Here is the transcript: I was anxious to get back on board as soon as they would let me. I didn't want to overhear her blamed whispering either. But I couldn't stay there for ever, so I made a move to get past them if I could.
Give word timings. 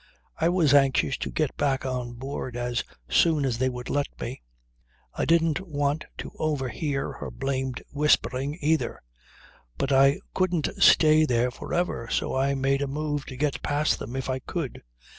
I 0.35 0.49
was 0.49 0.73
anxious 0.73 1.15
to 1.19 1.29
get 1.29 1.55
back 1.57 1.85
on 1.85 2.13
board 2.13 2.57
as 2.57 2.83
soon 3.07 3.45
as 3.45 3.59
they 3.59 3.69
would 3.69 3.87
let 3.87 4.07
me. 4.19 4.41
I 5.13 5.25
didn't 5.25 5.59
want 5.61 6.05
to 6.17 6.31
overhear 6.39 7.11
her 7.11 7.29
blamed 7.29 7.83
whispering 7.91 8.57
either. 8.61 9.03
But 9.77 9.91
I 9.91 10.19
couldn't 10.33 10.69
stay 10.81 11.25
there 11.25 11.51
for 11.51 11.71
ever, 11.71 12.07
so 12.09 12.35
I 12.35 12.55
made 12.55 12.81
a 12.81 12.87
move 12.87 13.25
to 13.27 13.37
get 13.37 13.61
past 13.61 13.99
them 13.99 14.15
if 14.15 14.27
I 14.27 14.39
could. 14.39 14.81